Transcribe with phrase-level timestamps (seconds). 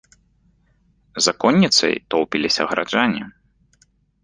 [1.25, 3.21] За конніцай тоўпіліся гараджане.